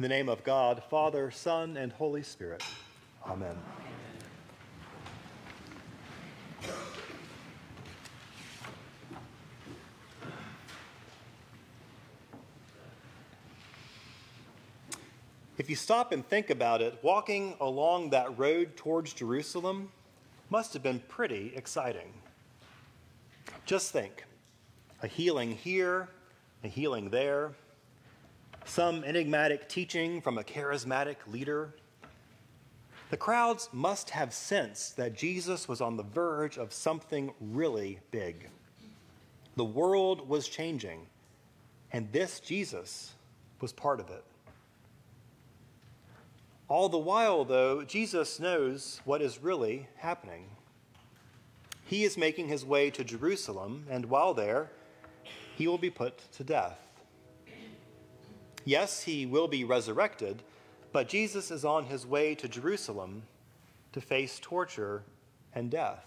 In 0.00 0.04
the 0.04 0.08
name 0.08 0.30
of 0.30 0.42
God, 0.44 0.82
Father, 0.88 1.30
Son, 1.30 1.76
and 1.76 1.92
Holy 1.92 2.22
Spirit. 2.22 2.62
Amen. 3.26 3.54
If 15.58 15.68
you 15.68 15.76
stop 15.76 16.12
and 16.12 16.26
think 16.26 16.48
about 16.48 16.80
it, 16.80 16.98
walking 17.02 17.54
along 17.60 18.08
that 18.08 18.38
road 18.38 18.78
towards 18.78 19.12
Jerusalem 19.12 19.92
must 20.48 20.72
have 20.72 20.82
been 20.82 21.00
pretty 21.08 21.52
exciting. 21.54 22.14
Just 23.66 23.92
think 23.92 24.24
a 25.02 25.06
healing 25.06 25.52
here, 25.54 26.08
a 26.64 26.68
healing 26.68 27.10
there, 27.10 27.52
some 28.70 29.02
enigmatic 29.02 29.68
teaching 29.68 30.20
from 30.20 30.38
a 30.38 30.44
charismatic 30.44 31.16
leader. 31.26 31.74
The 33.10 33.16
crowds 33.16 33.68
must 33.72 34.10
have 34.10 34.32
sensed 34.32 34.96
that 34.96 35.16
Jesus 35.16 35.66
was 35.66 35.80
on 35.80 35.96
the 35.96 36.04
verge 36.04 36.56
of 36.56 36.72
something 36.72 37.34
really 37.40 37.98
big. 38.12 38.48
The 39.56 39.64
world 39.64 40.28
was 40.28 40.46
changing, 40.46 41.08
and 41.92 42.12
this 42.12 42.38
Jesus 42.38 43.14
was 43.60 43.72
part 43.72 43.98
of 43.98 44.08
it. 44.08 44.22
All 46.68 46.88
the 46.88 46.96
while, 46.96 47.44
though, 47.44 47.82
Jesus 47.82 48.38
knows 48.38 49.00
what 49.04 49.20
is 49.20 49.42
really 49.42 49.88
happening. 49.96 50.44
He 51.86 52.04
is 52.04 52.16
making 52.16 52.46
his 52.46 52.64
way 52.64 52.88
to 52.90 53.02
Jerusalem, 53.02 53.86
and 53.90 54.06
while 54.06 54.32
there, 54.32 54.70
he 55.56 55.66
will 55.66 55.76
be 55.76 55.90
put 55.90 56.30
to 56.34 56.44
death. 56.44 56.89
Yes, 58.64 59.02
he 59.02 59.26
will 59.26 59.48
be 59.48 59.64
resurrected, 59.64 60.42
but 60.92 61.08
Jesus 61.08 61.50
is 61.50 61.64
on 61.64 61.86
his 61.86 62.06
way 62.06 62.34
to 62.34 62.48
Jerusalem 62.48 63.22
to 63.92 64.00
face 64.00 64.38
torture 64.40 65.02
and 65.54 65.70
death. 65.70 66.06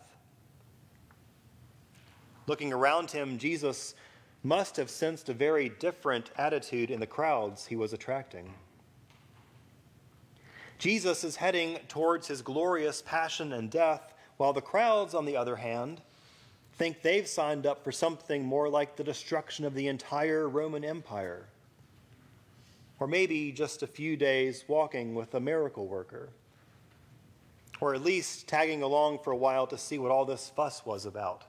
Looking 2.48 2.74
around 2.74 3.12
him, 3.12 3.38
Jesus 3.38 3.96
must 4.44 4.76
have 4.76 4.90
sensed 4.90 5.30
a 5.30 5.34
very 5.34 5.70
different 5.70 6.30
attitude 6.38 6.92
in 6.92 7.00
the 7.00 7.08
crowds 7.08 7.66
he 7.66 7.76
was 7.76 7.94
attracting. 7.94 8.54
Jesus 10.78 11.24
is 11.24 11.38
heading 11.38 11.80
towards 11.88 12.28
his 12.28 12.42
glorious 12.42 13.02
passion 13.02 13.54
and 13.54 13.70
death, 13.70 14.14
while 14.36 14.52
the 14.52 14.62
crowds, 14.62 15.14
on 15.14 15.24
the 15.24 15.38
other 15.38 15.56
hand, 15.56 16.02
think 16.74 17.02
they've 17.02 17.28
signed 17.28 17.66
up 17.66 17.84
for 17.84 17.92
something 17.92 18.44
more 18.44 18.68
like 18.68 18.98
the 18.98 19.04
destruction 19.04 19.64
of 19.64 19.76
the 19.76 19.88
entire 19.88 20.50
Roman 20.50 20.84
Empire. 20.84 21.46
Or 23.04 23.08
maybe 23.08 23.52
just 23.52 23.84
a 23.84 23.88
few 23.88 24.16
days 24.16 24.64
walking 24.66 25.14
with 25.14 25.36
a 25.36 25.40
miracle 25.42 25.88
worker. 25.88 26.30
Or 27.82 27.94
at 27.94 28.02
least 28.02 28.48
tagging 28.48 28.82
along 28.82 29.20
for 29.20 29.32
a 29.32 29.36
while 29.36 29.68
to 29.68 29.78
see 29.78 29.98
what 29.98 30.10
all 30.10 30.24
this 30.24 30.50
fuss 30.56 30.86
was 30.86 31.06
about. 31.06 31.44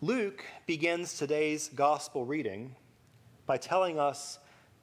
Luke 0.00 0.44
begins 0.66 1.18
today's 1.18 1.68
gospel 1.74 2.24
reading 2.24 2.76
by 3.44 3.56
telling 3.56 3.98
us 3.98 4.38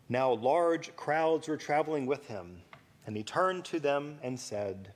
now 0.10 0.34
large 0.34 0.94
crowds 0.98 1.48
were 1.48 1.56
traveling 1.56 2.06
with 2.06 2.28
him, 2.28 2.62
and 3.08 3.16
he 3.16 3.24
turned 3.24 3.64
to 3.64 3.80
them 3.80 4.20
and 4.22 4.38
said, 4.38 4.92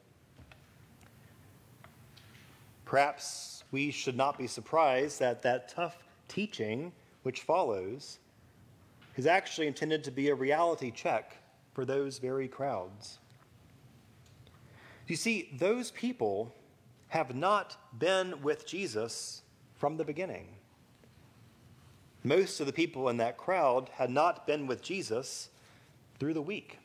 Perhaps 2.83 3.63
we 3.71 3.89
should 3.89 4.17
not 4.17 4.37
be 4.37 4.47
surprised 4.47 5.21
that 5.21 5.41
that 5.43 5.69
tough 5.69 5.95
teaching 6.27 6.91
which 7.25 7.41
follows 7.41 8.19
is 9.17 9.25
actually 9.25 9.65
intended 9.65 10.03
to 10.03 10.11
be 10.11 10.29
a 10.29 10.35
reality 10.35 10.91
check 10.91 11.35
for 11.73 11.83
those 11.83 12.19
very 12.19 12.47
crowds. 12.47 13.17
You 15.07 15.15
see, 15.15 15.49
those 15.57 15.89
people 15.89 16.53
have 17.07 17.33
not 17.33 17.77
been 17.97 18.43
with 18.43 18.67
Jesus 18.67 19.41
from 19.73 19.97
the 19.97 20.05
beginning. 20.05 20.49
Most 22.23 22.59
of 22.59 22.67
the 22.67 22.73
people 22.73 23.09
in 23.09 23.17
that 23.17 23.37
crowd 23.37 23.89
had 23.95 24.11
not 24.11 24.45
been 24.45 24.67
with 24.67 24.83
Jesus 24.83 25.49
through 26.19 26.35
the 26.35 26.43
week. 26.43 26.77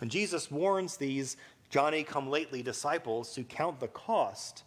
And 0.00 0.08
Jesus 0.08 0.52
warns 0.52 0.96
these 0.96 1.36
Johnny 1.68 2.04
come 2.04 2.30
lately 2.30 2.62
disciples 2.62 3.34
to 3.34 3.42
count 3.42 3.80
the 3.80 3.88
cost 3.88 4.62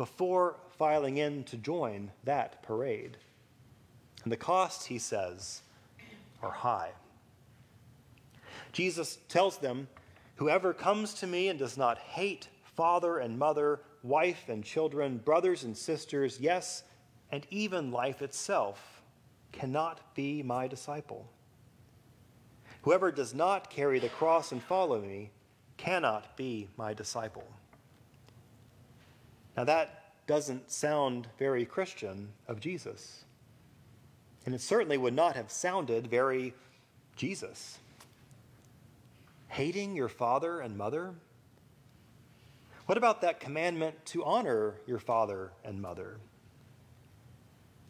before 0.00 0.56
filing 0.78 1.18
in 1.18 1.44
to 1.44 1.58
join 1.58 2.10
that 2.24 2.62
parade. 2.62 3.18
And 4.22 4.32
the 4.32 4.36
costs, 4.38 4.86
he 4.86 4.98
says, 4.98 5.60
are 6.42 6.50
high. 6.50 6.92
Jesus 8.72 9.18
tells 9.28 9.58
them, 9.58 9.88
Whoever 10.36 10.72
comes 10.72 11.12
to 11.12 11.26
me 11.26 11.48
and 11.48 11.58
does 11.58 11.76
not 11.76 11.98
hate 11.98 12.48
father 12.64 13.18
and 13.18 13.38
mother, 13.38 13.82
wife 14.02 14.48
and 14.48 14.64
children, 14.64 15.18
brothers 15.18 15.64
and 15.64 15.76
sisters, 15.76 16.40
yes, 16.40 16.82
and 17.30 17.46
even 17.50 17.92
life 17.92 18.22
itself 18.22 19.02
cannot 19.52 20.14
be 20.14 20.42
my 20.42 20.66
disciple. 20.66 21.30
Whoever 22.80 23.12
does 23.12 23.34
not 23.34 23.68
carry 23.68 23.98
the 23.98 24.08
cross 24.08 24.50
and 24.50 24.62
follow 24.62 24.98
me 24.98 25.30
cannot 25.76 26.38
be 26.38 26.68
my 26.78 26.94
disciple. 26.94 27.44
Now, 29.60 29.64
that 29.64 30.04
doesn't 30.26 30.70
sound 30.70 31.28
very 31.38 31.66
Christian 31.66 32.30
of 32.48 32.60
Jesus. 32.60 33.26
And 34.46 34.54
it 34.54 34.62
certainly 34.62 34.96
would 34.96 35.12
not 35.12 35.36
have 35.36 35.50
sounded 35.50 36.06
very 36.06 36.54
Jesus. 37.14 37.78
Hating 39.48 39.94
your 39.94 40.08
father 40.08 40.60
and 40.60 40.78
mother? 40.78 41.12
What 42.86 42.96
about 42.96 43.20
that 43.20 43.38
commandment 43.38 44.02
to 44.06 44.24
honor 44.24 44.76
your 44.86 44.98
father 44.98 45.52
and 45.62 45.82
mother? 45.82 46.16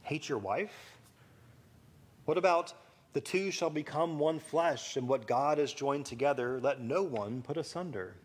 hate 0.03 0.29
your 0.29 0.39
wife? 0.39 0.97
What 2.25 2.37
about 2.37 2.75
the 3.13 3.21
two 3.21 3.53
shall 3.53 3.71
become 3.71 4.19
one 4.19 4.41
flesh, 4.41 4.97
and 4.97 5.07
what 5.07 5.29
God 5.29 5.59
has 5.59 5.73
joined 5.73 6.07
together, 6.07 6.59
let 6.61 6.81
no 6.81 7.05
one 7.05 7.43
put 7.43 7.57
asunder? 7.57 8.17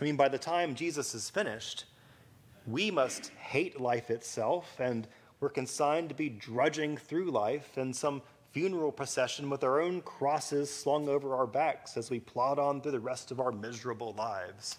I 0.00 0.04
mean, 0.04 0.16
by 0.16 0.28
the 0.28 0.38
time 0.38 0.74
Jesus 0.74 1.14
is 1.14 1.28
finished, 1.28 1.84
we 2.66 2.90
must 2.90 3.28
hate 3.30 3.80
life 3.80 4.10
itself, 4.10 4.78
and 4.78 5.08
we're 5.40 5.48
consigned 5.48 6.08
to 6.10 6.14
be 6.14 6.28
drudging 6.28 6.96
through 6.96 7.30
life 7.30 7.76
in 7.78 7.92
some 7.92 8.22
funeral 8.52 8.92
procession 8.92 9.50
with 9.50 9.64
our 9.64 9.80
own 9.80 10.00
crosses 10.02 10.72
slung 10.72 11.08
over 11.08 11.34
our 11.34 11.46
backs 11.46 11.96
as 11.96 12.10
we 12.10 12.20
plod 12.20 12.58
on 12.58 12.80
through 12.80 12.92
the 12.92 13.00
rest 13.00 13.30
of 13.30 13.40
our 13.40 13.52
miserable 13.52 14.14
lives. 14.16 14.78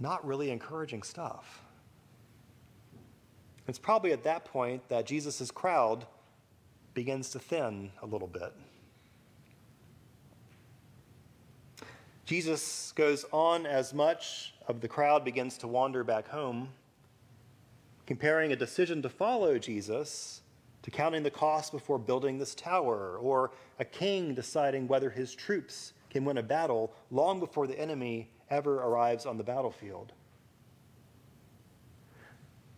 Not 0.00 0.26
really 0.26 0.50
encouraging 0.50 1.02
stuff. 1.02 1.62
It's 3.68 3.78
probably 3.78 4.12
at 4.12 4.24
that 4.24 4.44
point 4.44 4.88
that 4.88 5.06
Jesus' 5.06 5.50
crowd 5.50 6.06
begins 6.94 7.30
to 7.30 7.38
thin 7.38 7.90
a 8.02 8.06
little 8.06 8.28
bit. 8.28 8.52
Jesus 12.24 12.92
goes 12.92 13.24
on 13.32 13.66
as 13.66 13.92
much 13.92 14.54
of 14.68 14.80
the 14.80 14.88
crowd 14.88 15.24
begins 15.24 15.58
to 15.58 15.68
wander 15.68 16.04
back 16.04 16.28
home, 16.28 16.68
comparing 18.06 18.52
a 18.52 18.56
decision 18.56 19.02
to 19.02 19.08
follow 19.08 19.58
Jesus 19.58 20.42
to 20.82 20.90
counting 20.90 21.22
the 21.22 21.30
cost 21.30 21.72
before 21.72 21.98
building 21.98 22.38
this 22.38 22.54
tower, 22.54 23.16
or 23.18 23.52
a 23.78 23.84
king 23.84 24.34
deciding 24.34 24.88
whether 24.88 25.10
his 25.10 25.34
troops 25.34 25.92
can 26.10 26.24
win 26.24 26.38
a 26.38 26.42
battle 26.42 26.92
long 27.10 27.38
before 27.40 27.66
the 27.66 27.78
enemy 27.78 28.28
ever 28.50 28.76
arrives 28.82 29.24
on 29.24 29.38
the 29.38 29.44
battlefield. 29.44 30.12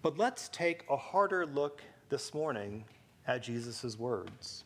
But 0.02 0.18
let's 0.18 0.48
take 0.50 0.84
a 0.90 0.96
harder 0.96 1.46
look 1.46 1.82
this 2.10 2.34
morning 2.34 2.84
at 3.26 3.42
Jesus' 3.42 3.98
words. 3.98 4.64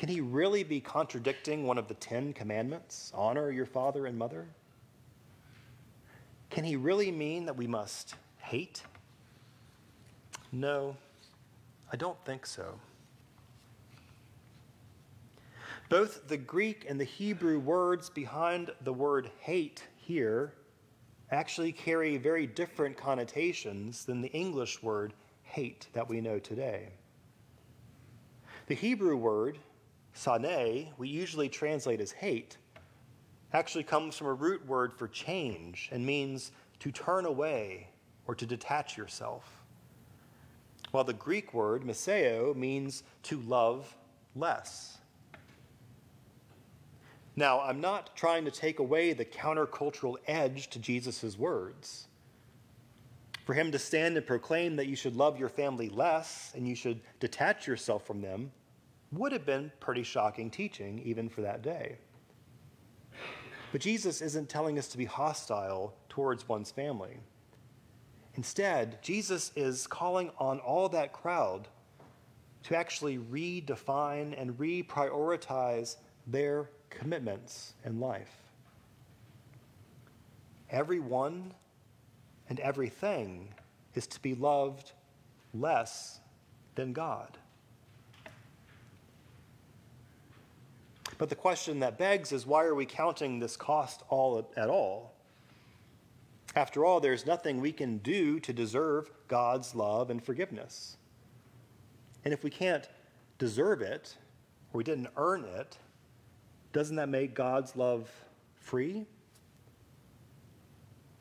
Can 0.00 0.08
he 0.08 0.22
really 0.22 0.62
be 0.62 0.80
contradicting 0.80 1.66
one 1.66 1.76
of 1.76 1.86
the 1.86 1.92
Ten 1.92 2.32
Commandments? 2.32 3.12
Honor 3.14 3.50
your 3.50 3.66
father 3.66 4.06
and 4.06 4.16
mother? 4.16 4.48
Can 6.48 6.64
he 6.64 6.74
really 6.74 7.10
mean 7.10 7.44
that 7.44 7.54
we 7.54 7.66
must 7.66 8.14
hate? 8.38 8.82
No, 10.52 10.96
I 11.92 11.96
don't 11.96 12.16
think 12.24 12.46
so. 12.46 12.80
Both 15.90 16.28
the 16.28 16.38
Greek 16.38 16.86
and 16.88 16.98
the 16.98 17.04
Hebrew 17.04 17.58
words 17.58 18.08
behind 18.08 18.70
the 18.80 18.94
word 18.94 19.30
hate 19.40 19.82
here 19.98 20.54
actually 21.30 21.72
carry 21.72 22.16
very 22.16 22.46
different 22.46 22.96
connotations 22.96 24.06
than 24.06 24.22
the 24.22 24.32
English 24.32 24.82
word 24.82 25.12
hate 25.42 25.88
that 25.92 26.08
we 26.08 26.22
know 26.22 26.38
today. 26.38 26.88
The 28.66 28.74
Hebrew 28.74 29.18
word, 29.18 29.58
sane, 30.12 30.88
we 30.98 31.08
usually 31.08 31.48
translate 31.48 32.00
as 32.00 32.12
hate, 32.12 32.56
actually 33.52 33.84
comes 33.84 34.16
from 34.16 34.28
a 34.28 34.32
root 34.32 34.64
word 34.66 34.92
for 34.92 35.08
change 35.08 35.88
and 35.92 36.04
means 36.04 36.52
to 36.80 36.90
turn 36.92 37.26
away 37.26 37.88
or 38.26 38.34
to 38.34 38.46
detach 38.46 38.96
yourself. 38.96 39.56
while 40.90 41.04
the 41.04 41.12
Greek 41.12 41.54
word 41.54 41.82
miseo 41.82 42.54
means 42.56 43.04
to 43.22 43.40
love 43.42 43.96
less. 44.34 44.98
Now, 47.36 47.60
I'm 47.60 47.80
not 47.80 48.16
trying 48.16 48.44
to 48.44 48.50
take 48.50 48.80
away 48.80 49.12
the 49.12 49.24
countercultural 49.24 50.16
edge 50.26 50.68
to 50.70 50.78
Jesus' 50.78 51.38
words. 51.38 52.08
For 53.44 53.54
him 53.54 53.72
to 53.72 53.78
stand 53.78 54.16
and 54.16 54.26
proclaim 54.26 54.76
that 54.76 54.86
you 54.86 54.96
should 54.96 55.16
love 55.16 55.38
your 55.38 55.48
family 55.48 55.88
less 55.88 56.52
and 56.54 56.68
you 56.68 56.74
should 56.74 57.00
detach 57.20 57.66
yourself 57.66 58.06
from 58.06 58.20
them 58.20 58.50
would 59.12 59.32
have 59.32 59.44
been 59.44 59.72
pretty 59.80 60.02
shocking 60.02 60.50
teaching, 60.50 61.00
even 61.04 61.28
for 61.28 61.42
that 61.42 61.62
day. 61.62 61.96
But 63.72 63.80
Jesus 63.80 64.20
isn't 64.20 64.48
telling 64.48 64.78
us 64.78 64.88
to 64.88 64.98
be 64.98 65.04
hostile 65.04 65.94
towards 66.08 66.48
one's 66.48 66.70
family. 66.70 67.18
Instead, 68.34 69.02
Jesus 69.02 69.52
is 69.56 69.86
calling 69.86 70.30
on 70.38 70.60
all 70.60 70.88
that 70.88 71.12
crowd 71.12 71.68
to 72.64 72.76
actually 72.76 73.18
redefine 73.18 74.40
and 74.40 74.56
reprioritize 74.58 75.96
their 76.26 76.70
commitments 76.90 77.74
in 77.84 78.00
life. 78.00 78.34
Everyone 80.70 81.52
and 82.48 82.60
everything 82.60 83.54
is 83.94 84.06
to 84.08 84.20
be 84.20 84.34
loved 84.34 84.92
less 85.52 86.20
than 86.74 86.92
God. 86.92 87.38
But 91.20 91.28
the 91.28 91.34
question 91.34 91.80
that 91.80 91.98
begs 91.98 92.32
is 92.32 92.46
why 92.46 92.64
are 92.64 92.74
we 92.74 92.86
counting 92.86 93.40
this 93.40 93.54
cost 93.54 94.04
all 94.08 94.50
at 94.56 94.70
all? 94.70 95.12
After 96.56 96.82
all, 96.82 96.98
there's 96.98 97.26
nothing 97.26 97.60
we 97.60 97.72
can 97.72 97.98
do 97.98 98.40
to 98.40 98.54
deserve 98.54 99.10
God's 99.28 99.74
love 99.74 100.08
and 100.08 100.24
forgiveness. 100.24 100.96
And 102.24 102.32
if 102.32 102.42
we 102.42 102.48
can't 102.48 102.88
deserve 103.36 103.82
it, 103.82 104.16
or 104.72 104.78
we 104.78 104.84
didn't 104.84 105.08
earn 105.18 105.44
it, 105.44 105.76
doesn't 106.72 106.96
that 106.96 107.10
make 107.10 107.34
God's 107.34 107.76
love 107.76 108.10
free? 108.54 109.04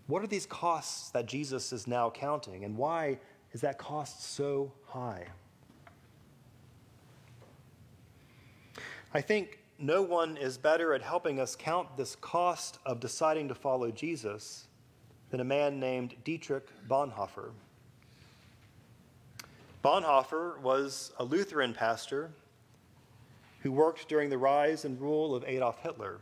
What 0.08 0.24
are 0.24 0.28
these 0.28 0.46
costs 0.46 1.10
that 1.10 1.26
Jesus 1.26 1.74
is 1.74 1.88
now 1.88 2.10
counting, 2.10 2.64
and 2.64 2.78
why 2.78 3.20
is 3.52 3.60
that 3.60 3.78
cost 3.78 4.24
so 4.24 4.72
high? 4.86 5.26
I 9.14 9.20
think 9.20 9.59
no 9.80 10.02
one 10.02 10.36
is 10.36 10.58
better 10.58 10.94
at 10.94 11.02
helping 11.02 11.40
us 11.40 11.56
count 11.56 11.96
this 11.96 12.16
cost 12.18 12.80
of 12.86 13.00
deciding 13.00 13.48
to 13.48 13.56
follow 13.56 13.92
Jesus 13.92 14.68
than 15.30 15.40
a 15.40 15.46
man 15.46 15.80
named 15.80 16.16
Dietrich 16.24 16.68
Bonhoeffer. 16.88 17.52
Bonhoeffer 19.84 20.60
was 20.60 21.14
a 21.18 21.24
Lutheran 21.24 21.74
pastor 21.74 22.32
who 23.62 23.72
worked 23.72 24.10
during 24.10 24.30
the 24.30 24.38
rise 24.38 24.84
and 24.84 25.00
rule 25.00 25.34
of 25.34 25.46
Adolf 25.46 25.82
Hitler. 25.82 26.20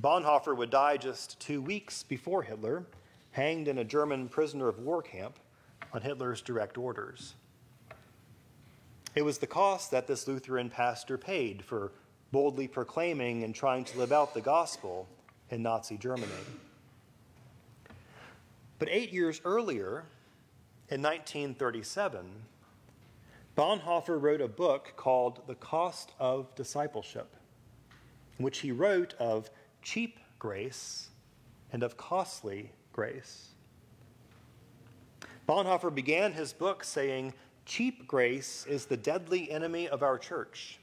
Bonhoeffer 0.00 0.56
would 0.56 0.70
die 0.70 0.96
just 0.96 1.38
two 1.38 1.60
weeks 1.62 2.02
before 2.02 2.42
Hitler, 2.42 2.84
hanged 3.32 3.68
in 3.68 3.78
a 3.78 3.84
German 3.84 4.28
prisoner 4.28 4.68
of 4.68 4.80
war 4.80 5.02
camp 5.02 5.38
on 5.92 6.02
Hitler's 6.02 6.42
direct 6.42 6.78
orders. 6.78 7.34
It 9.14 9.22
was 9.22 9.38
the 9.38 9.46
cost 9.46 9.90
that 9.92 10.06
this 10.06 10.26
Lutheran 10.26 10.70
pastor 10.70 11.18
paid 11.18 11.64
for 11.64 11.92
boldly 12.32 12.68
proclaiming 12.68 13.44
and 13.44 13.54
trying 13.54 13.84
to 13.84 13.98
live 13.98 14.12
out 14.12 14.34
the 14.34 14.40
gospel 14.40 15.08
in 15.50 15.62
Nazi 15.62 15.96
Germany. 15.96 16.32
But 18.78 18.88
eight 18.90 19.12
years 19.12 19.40
earlier, 19.44 20.04
in 20.90 21.02
1937, 21.02 22.24
Bonhoeffer 23.56 24.20
wrote 24.20 24.40
a 24.40 24.48
book 24.48 24.92
called 24.96 25.40
The 25.46 25.56
Cost 25.56 26.12
of 26.20 26.54
Discipleship, 26.54 27.34
in 28.38 28.44
which 28.44 28.58
he 28.58 28.70
wrote 28.70 29.14
of 29.14 29.50
cheap 29.82 30.18
grace 30.38 31.08
and 31.72 31.82
of 31.82 31.96
costly 31.96 32.70
grace. 32.92 33.48
Bonhoeffer 35.48 35.94
began 35.94 36.32
his 36.32 36.52
book 36.52 36.84
saying, 36.84 37.34
Cheap 37.66 38.06
grace 38.06 38.64
is 38.68 38.86
the 38.86 38.96
deadly 38.96 39.50
enemy 39.50 39.88
of 39.88 40.02
our 40.02 40.18
church. 40.18 40.78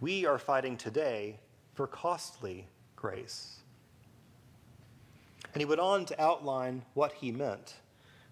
We 0.00 0.26
are 0.26 0.38
fighting 0.38 0.76
today 0.76 1.40
for 1.74 1.88
costly 1.88 2.68
grace. 2.94 3.56
And 5.52 5.60
he 5.60 5.64
went 5.64 5.80
on 5.80 6.04
to 6.06 6.22
outline 6.22 6.84
what 6.94 7.12
he 7.14 7.32
meant, 7.32 7.74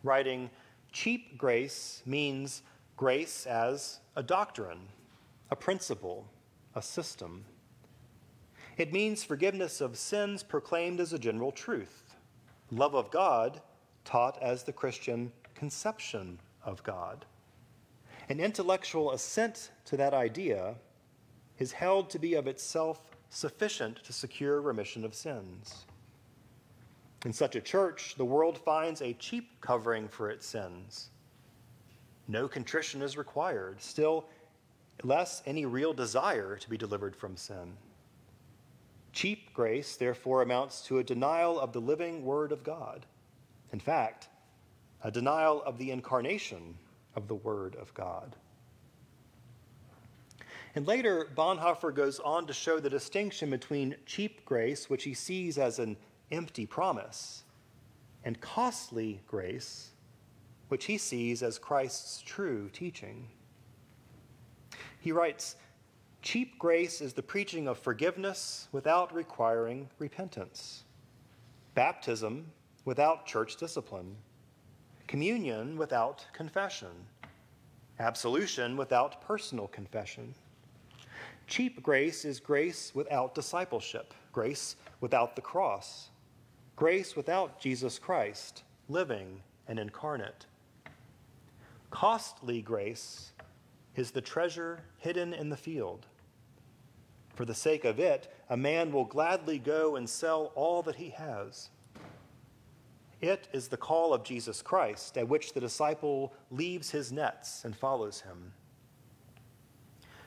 writing, 0.05 0.49
Cheap 0.93 1.37
grace 1.37 2.03
means 2.07 2.63
grace 2.97 3.47
as 3.47 3.99
a 4.15 4.23
doctrine, 4.23 4.79
a 5.51 5.57
principle, 5.57 6.29
a 6.77 6.83
system. 6.83 7.45
It 8.77 8.93
means 8.93 9.25
forgiveness 9.25 9.81
of 9.81 9.99
sins 9.99 10.45
proclaimed 10.45 11.01
as 11.01 11.13
a 11.13 11.19
general 11.19 11.51
truth, 11.51 12.15
love 12.71 12.95
of 12.95 13.11
God 13.11 13.61
taught 14.05 14.41
as 14.41 14.63
the 14.63 14.73
Christian 14.73 15.33
conception 15.57 16.39
of 16.65 16.83
God. 16.85 17.25
An 18.29 18.39
intellectual 18.39 19.13
assent 19.13 19.73
to 19.87 19.97
that 19.97 20.15
idea 20.15 20.77
is 21.59 21.73
held 21.73 22.11
to 22.11 22.19
be 22.19 22.35
of 22.35 22.47
itself 22.47 23.17
sufficient 23.31 24.03
to 24.05 24.13
secure 24.13 24.61
remission 24.61 25.05
of 25.05 25.15
sins. 25.15 25.87
In 27.25 27.33
such 27.33 27.57
a 27.57 27.61
church, 27.61 28.15
the 28.17 28.25
world 28.25 28.59
finds 28.59 29.03
a 29.03 29.15
cheap 29.15 29.61
covering 29.61 30.09
for 30.09 30.31
its 30.31 30.47
sins. 30.47 31.11
No 32.29 32.47
contrition 32.49 33.03
is 33.03 33.17
required, 33.17 33.81
still 33.81 34.27
less 35.03 35.43
any 35.47 35.67
real 35.67 35.93
desire 35.93 36.57
to 36.57 36.71
be 36.71 36.77
delivered 36.77 37.17
from 37.17 37.37
sin. 37.37 37.77
Cheap 39.13 39.53
grace, 39.55 39.97
therefore, 39.97 40.43
amounts 40.43 40.83
to 40.83 40.99
a 40.99 41.05
denial 41.05 41.59
of 41.59 41.73
the 41.73 41.81
living 41.81 42.25
Word 42.25 42.53
of 42.53 42.63
God. 42.63 43.07
In 43.73 43.81
fact, 43.81 44.29
a 45.03 45.11
denial 45.11 45.63
of 45.63 45.79
the 45.79 45.91
incarnation 45.91 46.77
of 47.15 47.29
the 47.29 47.35
Word 47.35 47.77
of 47.77 47.93
God. 47.95 48.37
And 50.77 50.87
later, 50.87 51.29
Bonhoeffer 51.35 51.91
goes 51.95 52.21
on 52.21 52.47
to 52.47 52.53
show 52.53 52.79
the 52.79 52.91
distinction 52.91 53.49
between 53.49 53.97
cheap 54.05 54.45
grace, 54.45 54.91
which 54.91 55.05
he 55.05 55.15
sees 55.15 55.57
as 55.57 55.79
an 55.79 55.97
empty 56.31 56.67
promise, 56.67 57.45
and 58.25 58.39
costly 58.43 59.23
grace, 59.27 59.93
which 60.69 60.85
he 60.85 60.99
sees 60.99 61.43
as 61.43 61.59
Christ's 61.59 62.21
true 62.21 62.69
teaching. 62.75 63.27
He 65.01 65.13
writes, 65.13 65.57
Cheap 66.21 66.59
grace 66.59 67.01
is 67.01 67.15
the 67.15 67.23
preaching 67.23 67.69
of 67.69 67.79
forgiveness 67.79 68.69
without 68.71 69.15
requiring 69.15 69.89
repentance, 69.99 70.85
baptism 71.75 72.53
without 72.85 73.25
church 73.25 73.57
discipline, 73.57 74.15
communion 75.07 75.79
without 75.79 76.27
confession, 76.35 77.07
absolution 77.99 78.77
without 78.77 79.23
personal 79.23 79.69
confession. 79.69 80.35
Cheap 81.47 81.83
grace 81.83 82.25
is 82.25 82.41
grace 82.41 82.93
without 82.95 83.35
discipleship, 83.35 84.15
grace 84.33 84.77
without 85.01 85.37
the 85.37 85.43
cross, 85.43 86.11
grace 86.75 87.15
without 87.15 87.61
Jesus 87.61 87.99
Christ, 87.99 88.65
living 88.89 89.43
and 89.69 89.79
incarnate. 89.79 90.47
Costly 91.91 92.63
grace 92.63 93.33
is 93.95 94.11
the 94.11 94.21
treasure 94.21 94.81
hidden 94.99 95.33
in 95.33 95.49
the 95.49 95.57
field 95.57 96.07
for 97.37 97.45
the 97.45 97.55
sake 97.55 97.85
of 97.85 98.01
it, 98.01 98.33
a 98.49 98.57
man 98.57 98.91
will 98.91 99.05
gladly 99.05 99.59
go 99.59 99.97
and 99.97 100.09
sell 100.09 100.53
all 100.55 100.83
that 100.83 100.97
he 100.97 101.11
has. 101.11 101.69
It 103.21 103.47
is 103.53 103.69
the 103.69 103.77
call 103.77 104.13
of 104.15 104.25
Jesus 104.25 104.63
Christ, 104.63 105.17
at 105.19 105.29
which 105.29 105.53
the 105.53 105.61
disciple 105.61 106.33
leaves 106.51 106.91
his 106.91 107.13
nets 107.13 107.65
and 107.65 107.77
follows 107.77 108.23
him. 108.23 108.53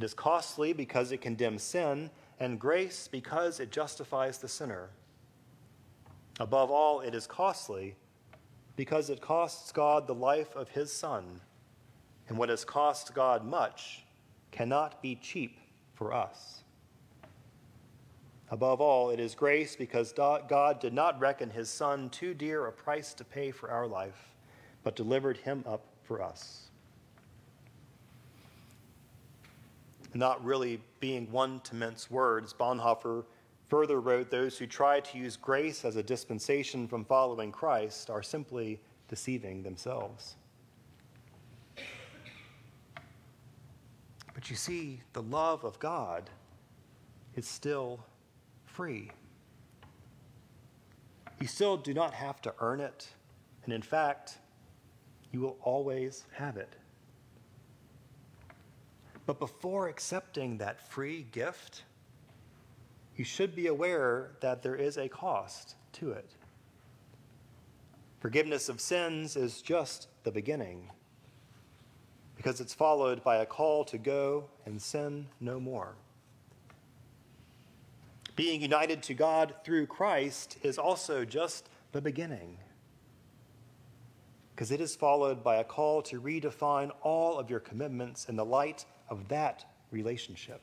It 0.00 0.04
is 0.04 0.14
costly 0.14 0.72
because 0.72 1.12
it 1.12 1.20
condemns 1.20 1.62
sin, 1.62 2.08
and 2.38 2.58
grace 2.58 3.06
because 3.06 3.60
it 3.60 3.70
justifies 3.70 4.38
the 4.38 4.48
sinner. 4.48 4.88
Above 6.38 6.70
all, 6.70 7.00
it 7.00 7.14
is 7.14 7.26
costly 7.26 7.96
because 8.76 9.10
it 9.10 9.20
costs 9.20 9.70
God 9.72 10.06
the 10.06 10.14
life 10.14 10.56
of 10.56 10.70
his 10.70 10.90
Son, 10.90 11.42
and 12.30 12.38
what 12.38 12.48
has 12.48 12.64
cost 12.64 13.14
God 13.14 13.44
much 13.44 14.06
cannot 14.52 15.02
be 15.02 15.16
cheap 15.16 15.58
for 15.92 16.14
us. 16.14 16.64
Above 18.50 18.80
all, 18.80 19.10
it 19.10 19.20
is 19.20 19.34
grace 19.34 19.76
because 19.76 20.14
God 20.14 20.80
did 20.80 20.94
not 20.94 21.20
reckon 21.20 21.50
his 21.50 21.68
Son 21.68 22.08
too 22.08 22.32
dear 22.32 22.64
a 22.68 22.72
price 22.72 23.12
to 23.12 23.22
pay 23.22 23.50
for 23.50 23.70
our 23.70 23.86
life, 23.86 24.34
but 24.82 24.96
delivered 24.96 25.36
him 25.36 25.62
up 25.66 25.84
for 26.04 26.22
us. 26.22 26.69
Not 30.12 30.44
really 30.44 30.80
being 30.98 31.30
one 31.30 31.60
to 31.60 31.74
mince 31.74 32.10
words, 32.10 32.52
Bonhoeffer 32.52 33.24
further 33.68 34.00
wrote 34.00 34.30
Those 34.30 34.58
who 34.58 34.66
try 34.66 35.00
to 35.00 35.18
use 35.18 35.36
grace 35.36 35.84
as 35.84 35.96
a 35.96 36.02
dispensation 36.02 36.88
from 36.88 37.04
following 37.04 37.52
Christ 37.52 38.10
are 38.10 38.22
simply 38.22 38.80
deceiving 39.08 39.62
themselves. 39.62 40.36
But 44.34 44.50
you 44.50 44.56
see, 44.56 45.02
the 45.12 45.22
love 45.22 45.64
of 45.64 45.78
God 45.78 46.30
is 47.36 47.46
still 47.46 48.04
free. 48.64 49.10
You 51.40 51.46
still 51.46 51.76
do 51.76 51.94
not 51.94 52.12
have 52.14 52.40
to 52.42 52.54
earn 52.60 52.80
it, 52.80 53.08
and 53.64 53.72
in 53.72 53.82
fact, 53.82 54.38
you 55.32 55.40
will 55.40 55.56
always 55.62 56.24
have 56.32 56.56
it. 56.56 56.74
But 59.30 59.38
before 59.38 59.86
accepting 59.86 60.58
that 60.58 60.80
free 60.90 61.24
gift, 61.30 61.84
you 63.14 63.22
should 63.22 63.54
be 63.54 63.68
aware 63.68 64.32
that 64.40 64.60
there 64.60 64.74
is 64.74 64.96
a 64.96 65.08
cost 65.08 65.76
to 65.92 66.10
it. 66.10 66.28
Forgiveness 68.18 68.68
of 68.68 68.80
sins 68.80 69.36
is 69.36 69.62
just 69.62 70.08
the 70.24 70.32
beginning 70.32 70.90
because 72.36 72.60
it's 72.60 72.74
followed 72.74 73.22
by 73.22 73.36
a 73.36 73.46
call 73.46 73.84
to 73.84 73.98
go 73.98 74.46
and 74.66 74.82
sin 74.82 75.28
no 75.38 75.60
more. 75.60 75.94
Being 78.34 78.60
united 78.60 79.00
to 79.04 79.14
God 79.14 79.54
through 79.64 79.86
Christ 79.86 80.58
is 80.64 80.76
also 80.76 81.24
just 81.24 81.68
the 81.92 82.00
beginning 82.00 82.58
because 84.56 84.72
it 84.72 84.80
is 84.80 84.96
followed 84.96 85.44
by 85.44 85.58
a 85.58 85.64
call 85.64 86.02
to 86.02 86.20
redefine 86.20 86.90
all 87.02 87.38
of 87.38 87.48
your 87.48 87.60
commitments 87.60 88.28
in 88.28 88.34
the 88.34 88.44
light 88.44 88.84
of 89.10 89.28
that 89.28 89.64
relationship. 89.90 90.62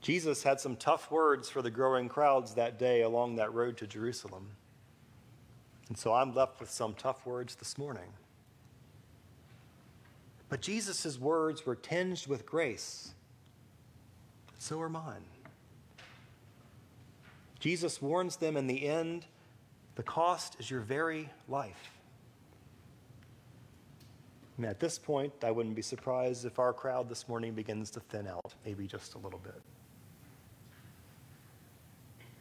Jesus 0.00 0.42
had 0.42 0.58
some 0.58 0.74
tough 0.76 1.10
words 1.10 1.50
for 1.50 1.60
the 1.60 1.70
growing 1.70 2.08
crowds 2.08 2.54
that 2.54 2.78
day 2.78 3.02
along 3.02 3.36
that 3.36 3.52
road 3.52 3.76
to 3.76 3.86
Jerusalem. 3.86 4.48
And 5.88 5.98
so 5.98 6.14
I'm 6.14 6.34
left 6.34 6.60
with 6.60 6.70
some 6.70 6.94
tough 6.94 7.26
words 7.26 7.54
this 7.56 7.76
morning. 7.76 8.10
But 10.48 10.62
Jesus' 10.62 11.18
words 11.18 11.66
were 11.66 11.76
tinged 11.76 12.26
with 12.26 12.46
grace. 12.46 13.12
So 14.58 14.80
are 14.80 14.88
mine. 14.88 15.24
Jesus 17.60 18.00
warns 18.00 18.36
them 18.36 18.56
in 18.56 18.66
the 18.66 18.88
end 18.88 19.26
the 19.96 20.02
cost 20.02 20.56
is 20.60 20.70
your 20.70 20.80
very 20.80 21.28
life. 21.48 21.97
And 24.58 24.66
at 24.66 24.80
this 24.80 24.98
point, 24.98 25.32
I 25.44 25.52
wouldn't 25.52 25.76
be 25.76 25.82
surprised 25.82 26.44
if 26.44 26.58
our 26.58 26.72
crowd 26.72 27.08
this 27.08 27.28
morning 27.28 27.54
begins 27.54 27.90
to 27.92 28.00
thin 28.00 28.26
out, 28.26 28.54
maybe 28.66 28.88
just 28.88 29.14
a 29.14 29.18
little 29.18 29.38
bit. 29.38 29.62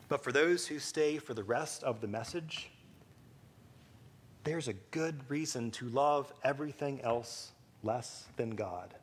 But 0.10 0.24
for 0.24 0.32
those 0.32 0.66
who 0.66 0.80
stay 0.80 1.20
for 1.20 1.36
the 1.36 1.44
rest 1.44 1.84
of 1.84 2.02
the 2.02 2.08
message, 2.08 2.72
there's 4.44 4.68
a 4.68 4.74
good 4.74 5.30
reason 5.30 5.70
to 5.72 5.90
love 5.90 6.34
everything 6.44 7.02
else 7.02 7.52
less 7.84 8.26
than 8.36 8.52
God. 8.52 8.96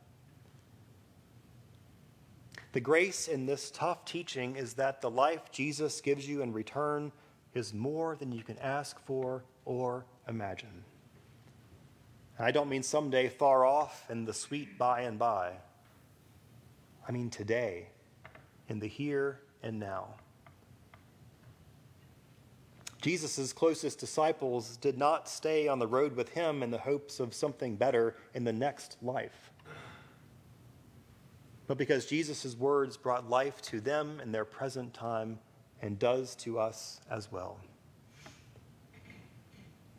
The 2.73 2.80
grace 2.80 3.28
in 3.28 3.47
this 3.47 3.71
tough 3.71 4.04
teaching 4.04 4.56
is 4.56 4.75
that 4.75 5.00
the 5.00 5.11
life 5.11 5.52
Jesus 5.52 6.00
gives 6.00 6.26
you 6.28 6.42
in 6.42 6.52
return 6.52 7.12
is 7.54 7.73
more 7.73 8.16
than 8.16 8.33
you 8.33 8.42
can 8.42 8.59
ask 8.59 8.99
for 9.06 9.44
or 9.64 10.04
imagine. 10.26 10.83
I 12.38 12.50
don't 12.50 12.69
mean 12.69 12.83
someday 12.83 13.29
far 13.29 13.64
off 13.64 14.11
in 14.11 14.25
the 14.25 14.35
sweet 14.35 14.76
by 14.76 15.03
and 15.03 15.19
by. 15.19 15.53
I 17.07 17.12
mean 17.12 17.31
today, 17.31 17.88
in 18.69 18.81
the 18.81 18.88
here 18.88 19.41
and 19.62 19.79
now. 19.79 20.14
Jesus' 23.00 23.53
closest 23.53 23.99
disciples 23.99 24.79
did 24.79 24.97
not 24.97 25.29
stay 25.29 25.69
on 25.69 25.79
the 25.79 25.87
road 25.87 26.17
with 26.17 26.31
him 26.31 26.62
in 26.62 26.71
the 26.71 26.79
hopes 26.79 27.21
of 27.21 27.35
something 27.35 27.76
better 27.76 28.17
in 28.33 28.45
the 28.45 28.53
next 28.53 28.97
life, 29.03 29.53
but 31.67 31.76
because 31.76 32.07
Jesus' 32.07 32.57
words 32.57 32.97
brought 32.97 33.29
life 33.29 33.61
to 33.62 33.81
them 33.81 34.21
in 34.23 34.33
their 34.33 34.47
present 34.47 34.95
time 34.95 35.38
and 35.83 35.99
does 35.99 36.35
to 36.37 36.59
us 36.59 37.00
as 37.11 37.31
well. 37.31 37.59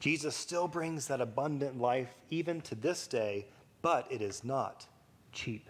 Jesus 0.05 0.35
still 0.35 0.67
brings 0.67 1.07
that 1.07 1.19
abundant 1.19 1.81
life 1.81 2.13
even 2.29 2.61
to 2.61 2.75
this 2.75 3.07
day, 3.07 3.47
but 3.81 4.05
it 4.11 4.21
is 4.21 4.43
not 4.43 4.85
cheap. 5.31 5.67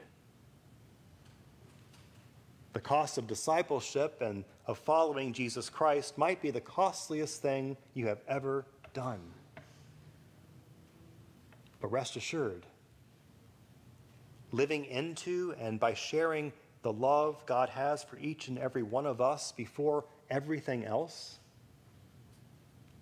The 2.73 2.81
cost 2.81 3.17
of 3.17 3.27
discipleship 3.27 4.17
and 4.19 4.43
of 4.67 4.77
following 4.77 5.31
Jesus 5.31 5.69
Christ 5.69 6.17
might 6.17 6.41
be 6.41 6.51
the 6.51 6.59
costliest 6.59 7.41
thing 7.41 7.77
you 7.93 8.07
have 8.07 8.19
ever 8.27 8.65
done. 8.93 9.21
But 11.79 11.93
rest 11.93 12.17
assured, 12.17 12.65
living 14.51 14.83
into 14.83 15.55
and 15.61 15.79
by 15.79 15.93
sharing 15.93 16.51
the 16.81 16.91
love 16.91 17.41
God 17.45 17.69
has 17.69 18.03
for 18.03 18.19
each 18.19 18.49
and 18.49 18.57
every 18.57 18.83
one 18.83 19.05
of 19.05 19.21
us 19.21 19.53
before 19.53 20.03
everything 20.29 20.83
else, 20.83 21.39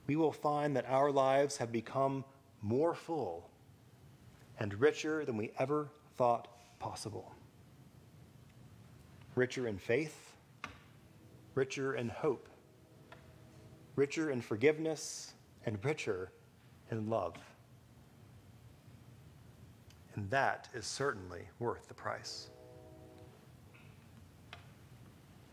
we 0.07 0.15
will 0.15 0.31
find 0.31 0.75
that 0.75 0.89
our 0.89 1.11
lives 1.11 1.57
have 1.57 1.71
become 1.71 2.25
more 2.61 2.93
full 2.93 3.49
and 4.59 4.79
richer 4.79 5.25
than 5.25 5.37
we 5.37 5.51
ever 5.59 5.89
thought 6.17 6.47
possible 6.79 7.33
richer 9.35 9.67
in 9.67 9.77
faith, 9.77 10.35
richer 11.55 11.95
in 11.95 12.07
hope, 12.09 12.47
richer 13.95 14.29
in 14.29 14.41
forgiveness, 14.41 15.33
and 15.65 15.83
richer 15.83 16.31
in 16.91 17.09
love. 17.09 17.35
And 20.15 20.29
that 20.29 20.69
is 20.75 20.85
certainly 20.85 21.49
worth 21.57 21.87
the 21.87 21.95
price. 21.95 22.49